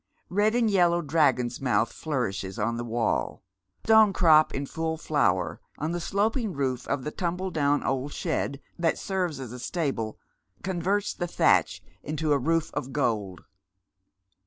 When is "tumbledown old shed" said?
7.11-8.59